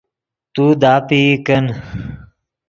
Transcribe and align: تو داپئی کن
تو 0.53 0.65
داپئی 0.81 1.27
کن 1.45 1.65